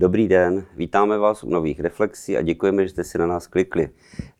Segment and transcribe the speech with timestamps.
[0.00, 3.88] Dobrý den, vítáme vás u nových reflexí a děkujeme, že jste si na nás klikli.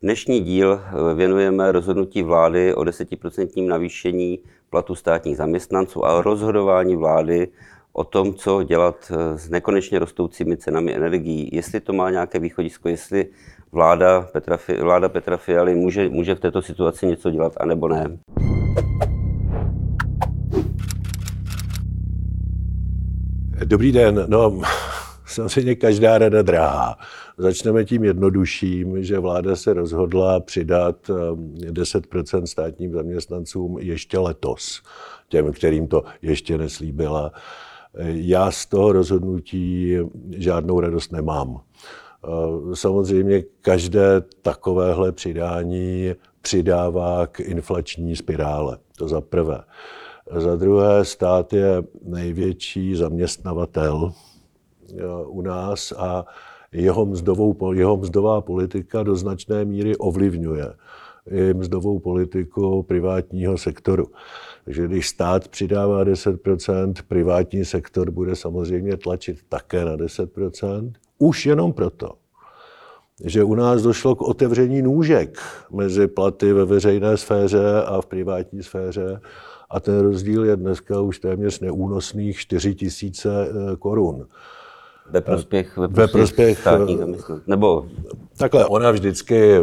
[0.02, 4.38] Dnešní díl eh, věnujeme rozhodnutí vlády o 10% navýšení
[4.70, 7.48] platu státních zaměstnanců a rozhodování vlády
[7.92, 11.50] o tom, co dělat eh, s nekonečně rostoucími cenami energií.
[11.52, 13.26] Jestli to má nějaké východisko, jestli
[13.72, 18.18] vláda Petra, vláda Petra Fialy může, může v této situaci něco dělat, anebo ne.
[23.64, 24.24] Dobrý den.
[24.28, 24.60] No,
[25.30, 26.98] samozřejmě každá rada drahá.
[27.38, 34.82] Začneme tím jednodušším, že vláda se rozhodla přidat 10% ehm, státním zaměstnancům ještě letos,
[35.28, 37.32] těm, kterým to ještě neslíbila.
[38.04, 39.96] Já z toho rozhodnutí
[40.36, 41.60] žádnou radost nemám.
[42.24, 48.78] Ehm, samozřejmě každé takovéhle přidání přidává k inflační spirále.
[48.98, 49.62] To za prvé.
[50.36, 54.12] Za druhé, stát je největší zaměstnavatel
[55.26, 56.24] u nás a
[56.72, 60.74] jeho, mzdovou, jeho mzdová politika do značné míry ovlivňuje
[61.30, 64.06] i mzdovou politiku privátního sektoru.
[64.64, 71.72] Takže když stát přidává 10%, privátní sektor bude samozřejmě tlačit také na 10%, už jenom
[71.72, 72.12] proto,
[73.24, 75.38] že u nás došlo k otevření nůžek
[75.70, 79.20] mezi platy ve veřejné sféře a v privátní sféře
[79.70, 84.26] a ten rozdíl je dneska už téměř neúnosných 4 tisíce eh, korun.
[85.12, 86.98] Ve prospěch, ve prospěch, ve prospěch státních
[87.46, 87.86] Nebo...
[88.36, 89.60] Takhle, ona vždycky eh,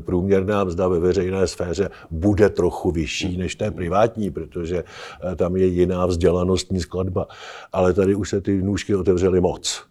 [0.00, 4.84] průměrná mzda ve veřejné sféře bude trochu vyšší než té privátní, protože
[5.32, 7.26] eh, tam je jiná vzdělanostní skladba.
[7.72, 9.82] Ale tady už se ty nůžky otevřely moc.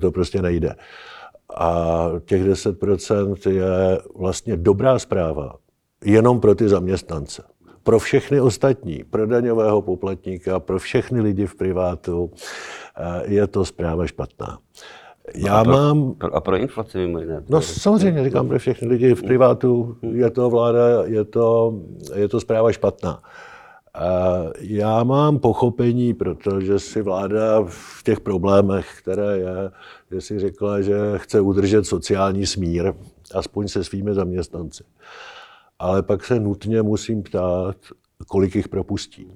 [0.00, 0.74] To prostě nejde.
[1.56, 5.56] A těch 10% je vlastně dobrá zpráva
[6.04, 7.42] jenom pro ty zaměstnance
[7.82, 12.30] pro všechny ostatní, pro daňového poplatníka, pro všechny lidi v privátu,
[12.96, 14.58] eh, je to zpráva špatná.
[15.34, 16.14] Já a pro, mám...
[16.32, 17.44] A pro inflaci mimo jiné.
[17.48, 21.74] No samozřejmě, říkám pro všechny lidi v privátu, je to vláda, je to,
[22.14, 23.22] je to zpráva špatná.
[24.60, 29.70] Já mám pochopení, protože si vláda v těch problémech, které je,
[30.10, 32.92] že si řekla, že chce udržet sociální smír,
[33.34, 34.84] aspoň se svými zaměstnanci
[35.80, 37.76] ale pak se nutně musím ptát,
[38.26, 39.32] kolik jich propustí.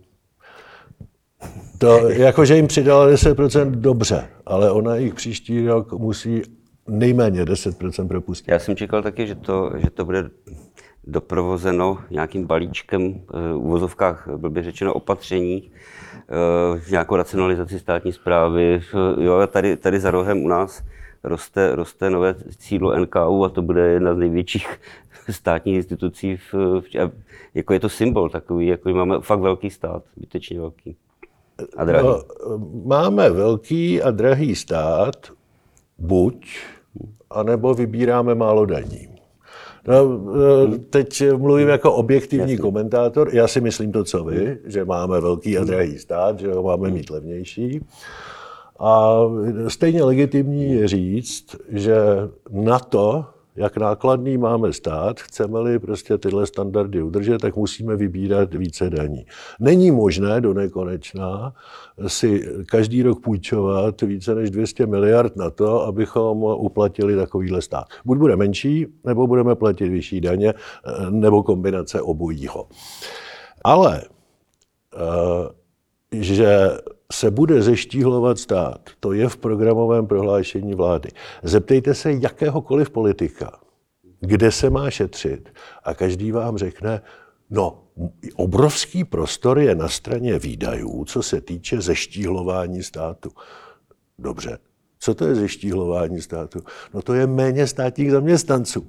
[1.79, 6.43] To, jakože jim přidala 10% dobře, ale ona jich příští rok musí
[6.89, 8.51] nejméně 10% propustit.
[8.51, 10.31] Já jsem čekal taky, že to, že to bude
[11.07, 15.71] doprovozeno nějakým balíčkem eh, v uvozovkách, by řečeno, opatření,
[16.15, 18.81] eh, nějakou racionalizaci státní zprávy.
[19.21, 20.83] Jo, tady, tady za rohem u nás
[21.25, 24.81] roste, roste nové sídlo NKU a to bude jedna z největších
[25.31, 26.37] státních institucí.
[26.37, 27.11] V, v,
[27.55, 30.97] jako je to symbol takový, jako máme fakt velký stát, zbytečně velký.
[31.77, 32.07] A drahý.
[32.07, 32.23] No,
[32.85, 35.17] máme velký a drahý stát,
[35.99, 36.47] buď,
[37.31, 39.09] anebo vybíráme málo daní.
[39.89, 40.21] No,
[40.75, 42.63] e, teď mluvím jako objektivní Jasně.
[42.63, 43.29] komentátor.
[43.33, 46.91] Já si myslím to, co vy, že máme velký a drahý stát, že ho máme
[46.91, 47.81] mít levnější.
[48.79, 49.19] A
[49.69, 51.97] stejně legitimní je říct, že
[52.51, 53.27] na to,
[53.57, 59.27] jak nákladný máme stát, chceme-li prostě tyhle standardy udržet, tak musíme vybírat více daní.
[59.61, 61.55] Není možné do nekonečna
[62.07, 67.85] si každý rok půjčovat více než 200 miliard na to, abychom uplatili takovýhle stát.
[68.05, 70.55] Buď bude menší, nebo budeme platit vyšší daně,
[71.11, 72.69] nebo kombinace obojího.
[73.65, 74.03] Ale
[74.95, 75.49] eh,
[76.13, 76.71] že
[77.13, 81.09] se bude zeštíhlovat stát, to je v programovém prohlášení vlády.
[81.43, 83.59] Zeptejte se jakéhokoliv politika,
[84.21, 85.49] kde se má šetřit
[85.85, 87.03] a každý vám řekne,
[87.51, 87.83] no,
[88.35, 93.31] obrovský prostor je na straně výdajů, co se týče zeštíhlování státu.
[94.19, 94.59] Dobře,
[94.99, 96.61] co to je zeštíhlování státu?
[96.95, 98.87] No to je méně státních zaměstnanců.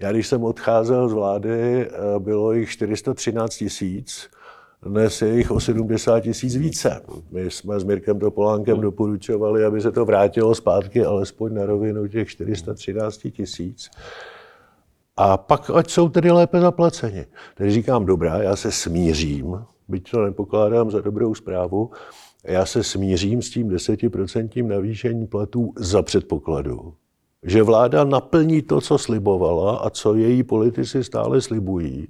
[0.00, 1.88] Já když jsem odcházel z vlády, eh,
[2.18, 4.30] bylo jich 413 tisíc,
[4.82, 7.02] dnes je jich o 70 tisíc více.
[7.30, 12.28] My jsme s Mirkem Topolánkem doporučovali, aby se to vrátilo zpátky alespoň na rovinu těch
[12.28, 13.90] 413 tisíc.
[15.16, 17.26] A pak, ať jsou tedy lépe zaplaceni.
[17.54, 21.90] Tedy říkám, dobrá, já se smířím, byť to nepokládám za dobrou zprávu,
[22.44, 26.94] já se smířím s tím desetiprocentním navýšením platů za předpokladu,
[27.42, 32.08] že vláda naplní to, co slibovala a co její politici stále slibují,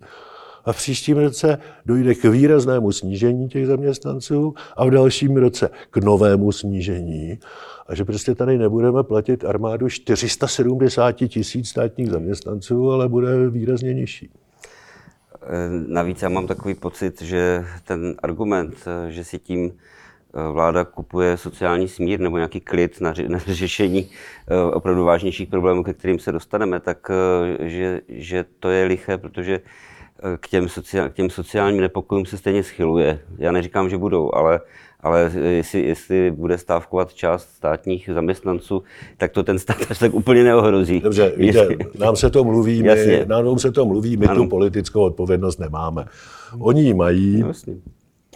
[0.67, 5.97] a v příštím roce dojde k výraznému snížení těch zaměstnanců a v dalším roce k
[5.97, 7.39] novému snížení
[7.87, 14.31] a že prostě tady nebudeme platit armádu 470 tisíc státních zaměstnanců, ale bude výrazně nižší.
[15.87, 18.75] Navíc já mám takový pocit, že ten argument,
[19.09, 19.73] že si tím
[20.53, 24.11] vláda kupuje sociální smír nebo nějaký klid na, na řešení
[24.73, 27.11] opravdu vážnějších problémů, ke kterým se dostaneme, tak
[27.61, 29.61] že, že to je liché, protože
[30.41, 33.19] k těm, sociál, k těm sociálním nepokojům se stejně schyluje.
[33.39, 34.61] Já neříkám, že budou, ale
[35.01, 38.83] ale jestli, jestli bude stávkovat část státních zaměstnanců,
[39.17, 41.01] tak to ten stát až tak úplně neohrozí.
[41.01, 41.69] Dobře, víte,
[41.99, 44.43] nám se to mluví, my, nám se to mluví, my ano.
[44.43, 46.07] tu politickou odpovědnost nemáme.
[46.59, 47.75] Oni ji mají, Jasně.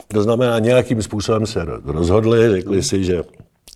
[0.09, 3.23] to znamená, nějakým způsobem se rozhodli, řekli si, že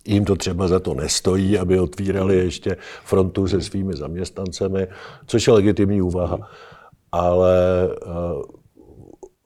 [0.05, 4.87] jim to třeba za to nestojí, aby otvírali ještě frontu se svými zaměstnancemi,
[5.25, 6.49] což je legitimní úvaha.
[7.15, 8.41] Ale uh,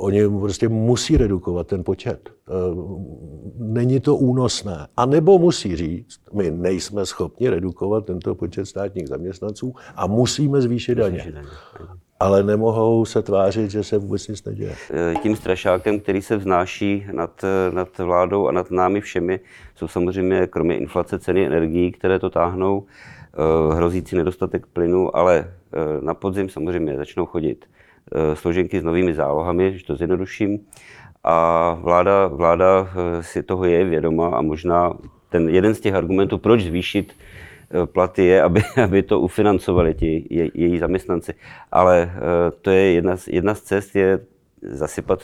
[0.01, 2.29] Oni prostě musí redukovat ten počet.
[2.29, 2.51] Eh,
[3.57, 4.87] není to únosné.
[4.97, 10.95] A nebo musí říct, my nejsme schopni redukovat tento počet státních zaměstnanců a musíme zvýšit
[10.95, 11.33] daně.
[12.19, 14.75] Ale nemohou se tvářit, že se vůbec nic neděje.
[14.91, 19.39] Eh, tím strašákem, který se vznáší nad, nad vládou a nad námi všemi,
[19.75, 23.18] jsou samozřejmě kromě inflace ceny energií, které to táhnou, eh,
[23.73, 25.53] hrozící nedostatek plynu, ale
[26.01, 27.65] na podzim samozřejmě začnou chodit
[28.09, 30.59] Eh, složenky s novými zálohami, že to zjednoduším.
[31.23, 34.93] A vláda, vláda eh, si toho je vědoma a možná
[35.29, 40.25] ten jeden z těch argumentů, proč zvýšit eh, platy je, aby, aby to ufinancovali ti
[40.29, 41.33] je, její zaměstnanci.
[41.71, 42.11] Ale
[42.61, 44.19] to je jedna z, jedna z cest, je
[44.61, 45.23] zasypat,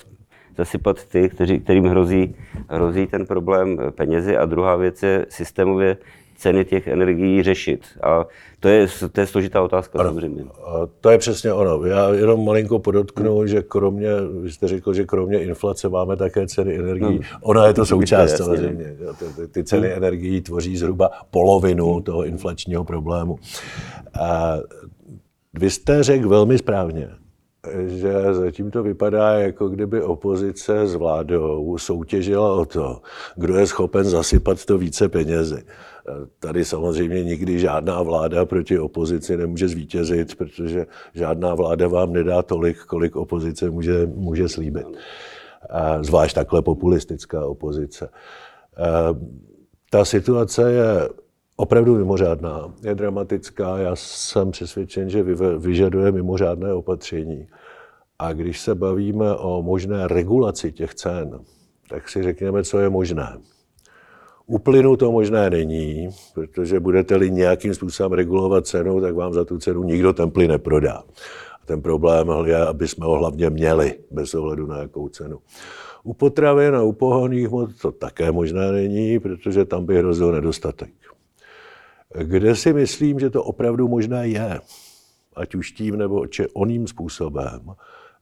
[0.57, 2.35] zasypat ty, kteří, kterým hrozí,
[2.69, 4.37] hrozí ten problém penězi.
[4.37, 5.97] A druhá věc je systémově
[6.37, 7.81] ceny těch energií řešit.
[8.03, 8.25] A
[8.59, 10.09] to je, to je složitá otázka ano.
[10.09, 10.43] samozřejmě.
[10.43, 11.85] A to je přesně ono.
[11.85, 13.47] Já jenom malinko podotknu, hmm.
[13.47, 14.09] že kromě,
[14.41, 17.07] vy jste řekl, že kromě inflace máme také ceny energií.
[17.07, 17.39] Hmm.
[17.41, 18.95] Ona je to součást samozřejmě.
[19.35, 19.97] Ty, ty ceny hmm.
[19.97, 22.03] energií tvoří zhruba polovinu hmm.
[22.03, 23.39] toho inflačního problému.
[24.21, 24.57] A
[25.53, 27.09] vy jste řekl velmi správně,
[27.87, 33.01] že zatím to vypadá, jako kdyby opozice s vládou soutěžila o to,
[33.35, 35.61] kdo je schopen zasypat to více penězi.
[36.39, 42.77] Tady samozřejmě nikdy žádná vláda proti opozici nemůže zvítězit, protože žádná vláda vám nedá tolik,
[42.77, 44.87] kolik opozice může, může slíbit.
[46.01, 48.09] Zvlášť takhle populistická opozice.
[49.89, 51.09] Ta situace je
[51.55, 53.77] opravdu mimořádná, je dramatická.
[53.77, 55.23] Já jsem přesvědčen, že
[55.57, 57.47] vyžaduje mimořádné opatření.
[58.19, 61.39] A když se bavíme o možné regulaci těch cen,
[61.89, 63.37] tak si řekněme, co je možné.
[64.47, 69.57] U plynu to možné není, protože budete-li nějakým způsobem regulovat cenu, tak vám za tu
[69.57, 71.03] cenu nikdo ten plyn neprodá.
[71.61, 75.39] A ten problém je, aby jsme ho hlavně měli, bez ohledu na jakou cenu.
[76.03, 80.93] U potravin a u pohonných hmot to také možné není, protože tam by hrozil nedostatek.
[82.23, 84.59] Kde si myslím, že to opravdu možné je,
[85.35, 87.61] ať už tím nebo či oným způsobem,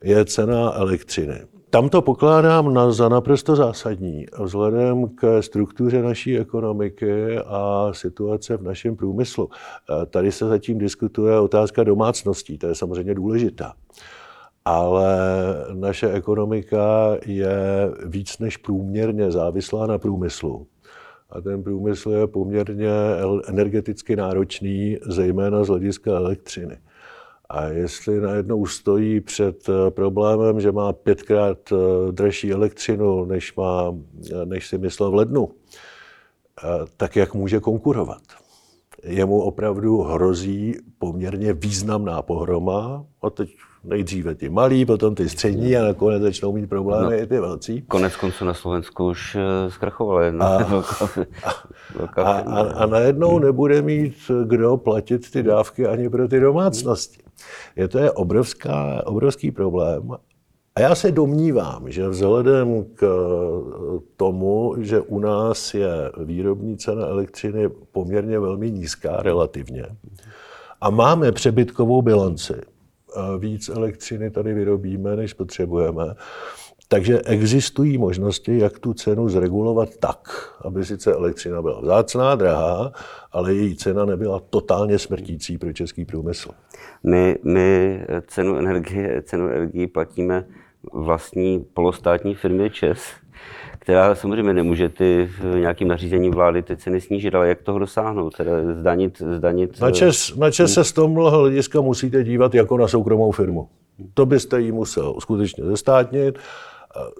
[0.04, 1.42] je cena elektřiny.
[1.70, 8.64] Tam to pokládám na, za naprosto zásadní vzhledem k struktuře naší ekonomiky a situace v
[8.64, 9.50] našem průmyslu.
[10.10, 13.74] Tady se zatím diskutuje otázka domácností, to je samozřejmě důležitá.
[14.66, 15.18] Ale
[15.74, 17.56] naše ekonomika je
[18.06, 20.68] víc než průměrně závislá na průmyslu.
[21.30, 22.90] A ten průmysl je poměrně
[23.48, 26.78] energeticky náročný, zejména z hlediska elektřiny.
[27.54, 33.96] A jestli najednou stojí před eh, problémem, že má pětkrát eh, dražší elektřinu, než, má,
[34.32, 35.50] eh, než si myslel v lednu,
[36.98, 38.22] tak jak může konkurovat?
[39.04, 43.06] Jemu opravdu hrozí poměrně významná pohroma.
[43.22, 47.28] A teď nejdříve ty malí, potom ty střední a nakonec začnou mít problémy no, i
[47.28, 47.82] ty velcí.
[47.82, 49.38] Konec konců na Slovensku už
[49.70, 51.08] zkrachovala jedna a, velká,
[51.96, 57.24] velká a, a, a najednou nebude mít kdo platit ty dávky ani pro ty domácnosti.
[57.76, 60.12] Je to je obrovská, obrovský problém.
[60.76, 63.08] A já se domnívám, že vzhledem k
[64.18, 69.86] tomu, že u nás je výrobní cena elektřiny poměrně velmi nízká relativně
[70.84, 72.54] a máme přebytkovou bilanci,
[73.40, 76.16] víc elektřiny tady vyrobíme, než potřebujeme,
[76.88, 82.92] takže existují možnosti, jak tu cenu zregulovat tak, aby sice elektřina byla vzácná, drahá,
[83.32, 86.50] ale její cena nebyla totálně smrtící pro český průmysl.
[87.04, 90.46] My, my cenu energie, cenu energie platíme
[90.94, 93.00] vlastní polostátní firmě ČES,
[93.84, 98.52] která samozřejmě nemůže ty nějakým nařízením vlády ty ceny snížit, ale jak toho dosáhnout, teda
[98.80, 99.82] zdanit, zdanit...
[99.82, 103.68] Na ČES, na ČES se z tomhle hlediska musíte dívat jako na soukromou firmu.
[104.14, 106.40] To byste jí musel skutečně zestátnit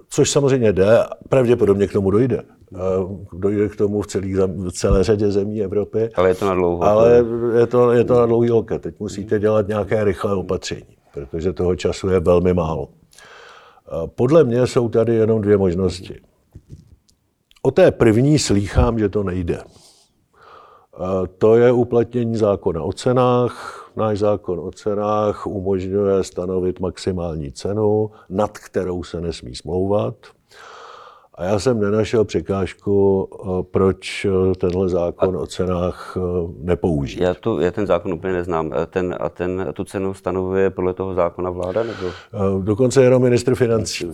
[0.08, 2.42] což samozřejmě jde, pravděpodobně k tomu dojde.
[3.32, 6.10] Dojde k tomu v, celý, v celé řadě zemí Evropy.
[6.14, 6.84] Ale je to na dlouho.
[6.84, 7.24] Ale
[7.58, 8.82] je to, je to na dlouhý loket.
[8.82, 12.88] Teď musíte dělat nějaké rychlé opatření, protože toho času je velmi málo.
[14.06, 16.20] Podle mě jsou tady jenom dvě možnosti.
[17.62, 19.62] O té první slýchám, že to nejde.
[21.38, 23.80] To je uplatnění zákona o cenách.
[23.96, 30.14] Náš zákon o cenách umožňuje stanovit maximální cenu, nad kterou se nesmí smlouvat.
[31.36, 36.20] A já jsem nenašel překážku, eh, proč eh, tenhle zákon a o cenách eh,
[36.58, 37.20] nepoužít.
[37.20, 38.72] Já, tu, já ten zákon úplně neznám.
[38.90, 41.82] Ten, a ten, tu cenu stanovuje podle toho zákona vláda?
[41.82, 42.10] Nebo?
[42.62, 44.12] Dokonce jenom ministr financí.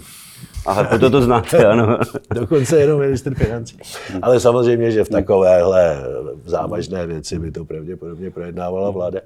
[0.67, 1.99] Aha, to, to znáte, ano.
[2.35, 3.79] Dokonce jenom ministr financí.
[4.23, 5.97] Ale samozřejmě, že v takovéhle
[6.45, 9.21] závažné věci by to pravděpodobně projednávala vláda.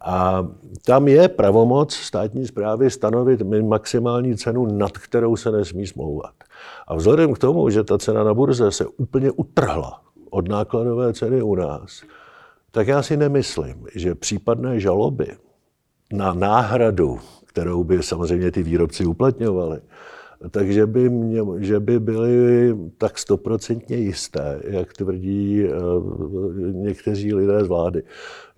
[0.00, 0.46] A
[0.84, 6.34] tam je pravomoc státní zprávy stanovit maximální cenu, nad kterou se nesmí smlouvat.
[6.86, 10.00] A vzhledem k tomu, že ta cena na burze se úplně utrhla
[10.30, 12.02] od nákladové ceny u nás,
[12.70, 15.36] tak já si nemyslím, že případné žaloby
[16.12, 19.80] na náhradu, kterou by samozřejmě ty výrobci uplatňovali,
[20.50, 25.70] takže by, mě, že by byly tak stoprocentně jisté, jak tvrdí eh,
[26.72, 28.02] někteří lidé z vlády.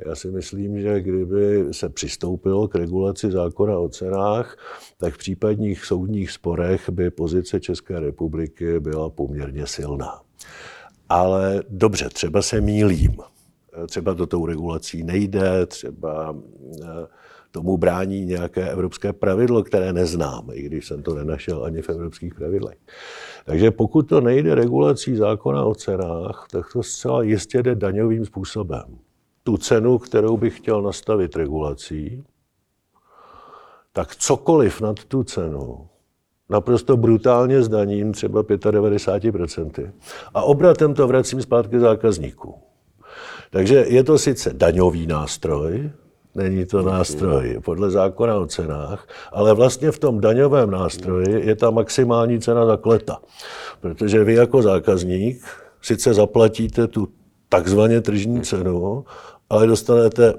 [0.07, 4.57] Já si myslím, že kdyby se přistoupilo k regulaci zákona o cenách,
[4.99, 10.21] tak v případních soudních sporech by pozice České republiky byla poměrně silná.
[11.09, 13.17] Ale dobře, třeba se mílím.
[13.87, 16.37] Třeba to tou regulací nejde, třeba
[16.83, 17.07] eh,
[17.51, 22.35] tomu brání nějaké evropské pravidlo, které neznám, i když jsem to nenašel ani v evropských
[22.35, 22.79] pravidlech.
[23.45, 28.99] Takže pokud to nejde regulací zákona o cenách, tak to zcela jistě jde daňovým způsobem.
[29.45, 32.25] Tu cenu, kterou bych chtěl nastavit regulací,
[33.93, 35.89] tak cokoliv nad tu cenu
[36.49, 39.93] naprosto brutálně zdaním, třeba 95%,
[40.35, 42.55] a obratem to vracím zpátky zákazníků.
[43.51, 45.91] Takže je to sice daňový nástroj,
[46.39, 51.71] Není to nástroj podle zákona o cenách, ale vlastně v tom daňovém nástroji je ta
[51.71, 53.19] maximální cena za kleta.
[53.81, 55.45] Protože vy jako zákazník
[55.83, 57.09] sice zaplatíte tu
[57.49, 59.05] takzvaně tržní cenu,
[59.51, 60.35] ale dostanete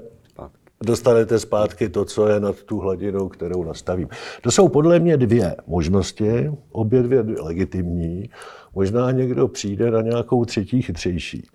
[0.84, 4.08] dostanete zpátky to, co je nad tu hladinou, kterou nastavím.
[4.42, 8.30] To jsou podle mě dvě možnosti, obě dvě legitimní.
[8.74, 11.46] Možná někdo přijde na nějakou třetí chytřejší.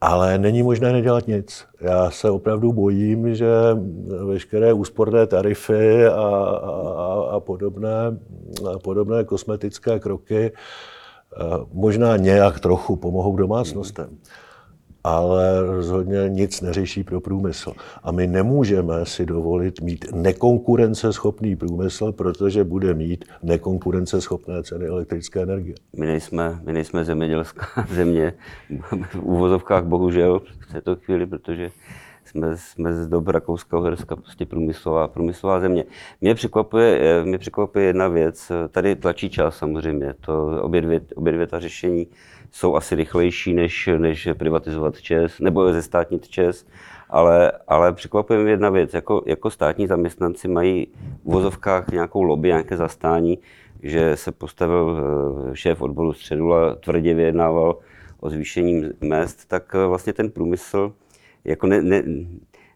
[0.00, 1.66] Ale není možné nedělat nic.
[1.80, 3.48] Já se opravdu bojím, že
[4.26, 8.18] veškeré úsporné tarify a, a, a, podobné,
[8.74, 14.18] a podobné kosmetické kroky eh, možná nějak trochu pomohou domácnostem
[15.06, 17.72] ale rozhodně nic neřeší pro průmysl.
[18.02, 25.74] A my nemůžeme si dovolit mít nekonkurenceschopný průmysl, protože bude mít nekonkurenceschopné ceny elektrické energie.
[25.96, 28.32] My nejsme, my nejsme zemědělská země,
[29.10, 31.70] v úvozovkách bohužel v této chvíli, protože
[32.28, 35.84] jsme, jsme z dob Rakouska, Uherska, prostě průmyslová, průmyslová země.
[36.20, 41.46] Mě překvapuje, mě překvapuje jedna věc, tady tlačí čas samozřejmě, to obě dvě, obě dvě
[41.46, 42.06] ta řešení
[42.50, 46.66] jsou asi rychlejší, než, než privatizovat ČES, nebo zestátnit ČES,
[47.10, 50.86] ale, ale překvapuje mě jedna věc, jako, jako státní zaměstnanci mají
[51.24, 53.38] v vozovkách nějakou lobby, nějaké zastání,
[53.82, 57.78] že se postavil eh, šéf odboru Středula, tvrdě vyjednával
[58.20, 60.92] o zvýšení mest, tak eh, vlastně ten průmysl
[61.46, 62.02] jako ne, ne,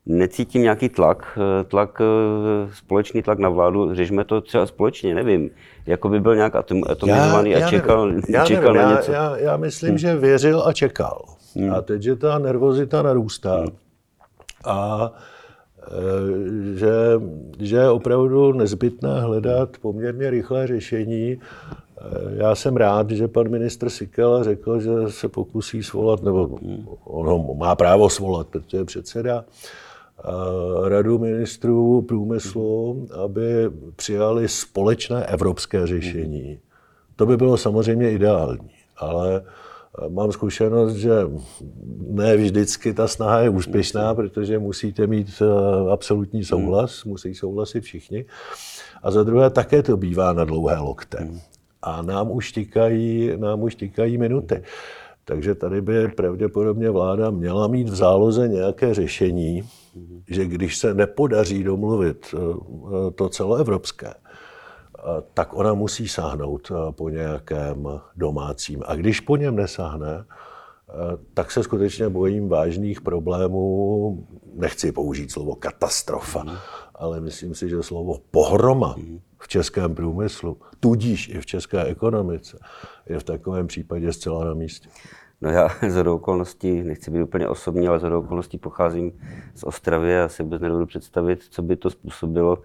[0.07, 5.51] necítím nějaký tlak, eh, tlak, eh, společný tlak na vládu, řešme to třeba společně, nevím,
[5.87, 8.23] jako by byl nějak atomizovaný já, já a čekal, nevím.
[8.29, 9.13] já čekal nevím, na něco.
[9.13, 9.99] Já, já myslím, hmm.
[9.99, 11.25] že věřil a čekal.
[11.57, 11.75] Hmm.
[11.75, 13.69] A teď, že ta nervozita narůstá hmm.
[14.65, 15.11] a
[16.75, 16.93] že,
[17.59, 21.39] že je opravdu nezbytné hledat poměrně rychlé řešení.
[22.31, 26.59] Já jsem rád, že pan ministr Sikela řekl, že se pokusí svolat, nebo
[27.05, 29.45] on ho má právo svolat, protože je předseda,
[30.85, 36.59] radu ministrů průmyslu, aby přijali společné evropské řešení.
[37.17, 39.43] To by bylo samozřejmě ideální, ale
[40.09, 41.11] mám zkušenost, že
[42.09, 48.25] ne vždycky ta snaha je úspěšná, protože musíte mít eh, absolutní souhlas, musí souhlasit všichni.
[49.03, 51.29] A za druhé také to bývá na dlouhé lokte.
[51.83, 54.63] A nám už tikají, nám už tikají minuty.
[55.25, 59.63] Takže tady by pravděpodobně vláda měla mít v záloze nějaké řešení,
[60.29, 64.30] že když se nepodaří domluvit eh, to celoevropské, eh,
[65.35, 68.83] tak ona musí sáhnout eh, po nějakém domácím.
[68.87, 70.25] A když po něm nesáhne,
[71.35, 74.27] tak se skutečně bojím vážných problémů.
[74.55, 76.51] Nechci použít slovo katastrofa, mm.
[76.95, 79.21] ale myslím si, že slovo pohroma mm.
[79.39, 82.59] v českém průmyslu, tudíž i v české ekonomice,
[83.09, 84.89] je v takovém případě zcela na místě.
[85.41, 89.13] No já z okolností, nechci být úplně osobní, ale z okolností pocházím
[89.55, 92.59] z Ostravy a si vůbec nedovedu představit, co by to způsobilo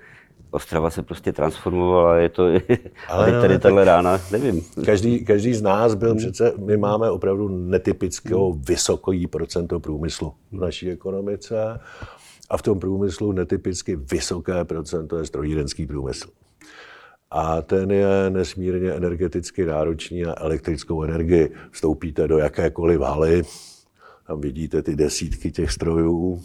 [0.55, 2.43] Ostrava se prostě transformovala, je to,
[3.09, 4.61] ale no, tady tahle rána, nevím.
[4.85, 10.91] Každý, každý z nás byl přece, my máme opravdu netypického vysoký procento průmyslu v naší
[10.91, 11.79] ekonomice
[12.49, 16.27] a v tom průmyslu netypicky vysoké procento je strojírenský průmysl.
[17.31, 21.51] A ten je nesmírně energeticky náročný na elektrickou energii.
[21.71, 23.43] Vstoupíte do jakékoliv haly,
[24.27, 26.41] tam vidíte ty desítky těch strojů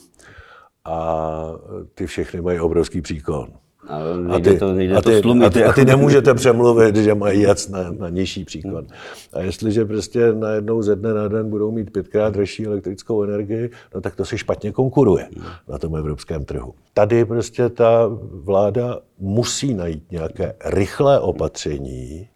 [0.85, 1.47] a
[1.95, 3.53] ty všechny mají obrovský příkon.
[3.89, 5.47] A ty, to, a, to ty, slumit.
[5.47, 8.85] a, ty, a ty nemůžete přemluvit, že mají jet na, na nižší příklad.
[9.33, 14.01] A jestliže prostě najednou ze dne na den budou mít pětkrát dražší elektrickou energii, no
[14.01, 15.29] tak to si špatně konkuruje
[15.69, 16.75] na tom evropském trhu.
[16.95, 22.29] Tady prostě ta vláda musí najít nějaké rychlé opatření,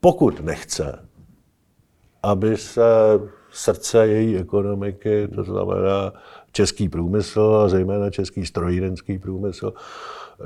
[0.00, 0.98] pokud nechce,
[2.22, 2.82] aby se
[3.52, 6.12] srdce její ekonomiky, to znamená
[6.52, 9.72] český průmysl a zejména český strojírenský průmysl,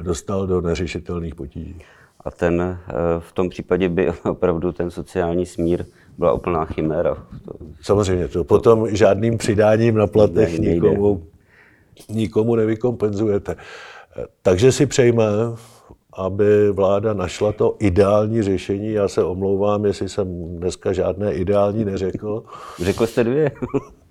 [0.03, 1.83] dostal do neřešitelných potíží.
[2.25, 5.85] A ten, eh, v tom případě by opravdu ten sociální smír
[6.19, 7.17] byla úplná chiméra.
[7.83, 11.27] Samozřejmě to potom žádným přidáním na platech Ne, nikomu,
[12.09, 13.57] nikomu nevykompenzujete.
[14.43, 15.25] Takže si přejme,
[16.13, 18.93] aby vláda našla to ideální řešení.
[18.93, 22.43] Já se omlouvám, jestli jsem dneska žádné ideální neřekl.
[22.83, 23.51] Řekl jste dvě.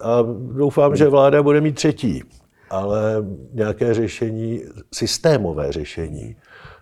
[0.00, 2.22] A doufám, že vláda bude mít třetí,
[2.70, 4.62] ale nějaké řešení,
[4.94, 6.36] systémové řešení,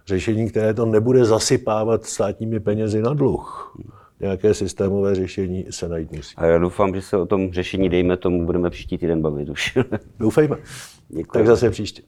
[0.06, 3.76] řešení, které to nebude zasypávat státními penězi na dluh.
[4.20, 6.34] Nějaké systémové řešení se najít musí.
[6.36, 9.78] A já doufám, že se o tom řešení, dejme tomu, budeme příští týden bavit už.
[10.18, 10.56] Doufejme.
[11.08, 11.38] Děkuji.
[11.38, 12.02] Tak zase příště.